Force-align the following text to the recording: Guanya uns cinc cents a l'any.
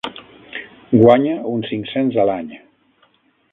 Guanya 1.01 1.35
uns 1.51 1.69
cinc 1.73 1.93
cents 1.93 2.19
a 2.25 2.29
l'any. 2.33 2.51